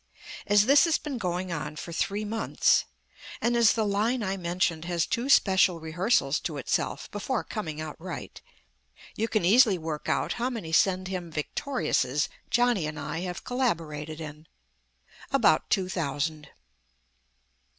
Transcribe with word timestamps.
As 0.47 0.65
this 0.65 0.85
has 0.85 0.97
been 0.97 1.19
going 1.19 1.51
on 1.51 1.75
for 1.75 1.91
three 1.93 2.25
months, 2.25 2.85
and 3.39 3.55
as 3.55 3.73
the 3.73 3.85
line 3.85 4.23
I 4.23 4.35
mentioned 4.35 4.85
has 4.85 5.05
two 5.05 5.29
special 5.29 5.79
rehearsals 5.79 6.39
to 6.39 6.57
itself 6.57 7.11
before 7.11 7.43
coming 7.43 7.79
out 7.79 8.01
right, 8.01 8.41
you 9.15 9.27
can 9.27 9.45
easily 9.45 9.77
work 9.77 10.09
out 10.09 10.33
how 10.41 10.49
many 10.49 10.71
send 10.71 11.07
him 11.09 11.31
victoriouses 11.31 12.29
Johnny 12.49 12.87
and 12.87 12.99
I 12.99 13.19
have 13.19 13.43
collaborated 13.43 14.19
in. 14.19 14.47
About 15.29 15.69
two 15.69 15.87
thousand. 15.87 16.49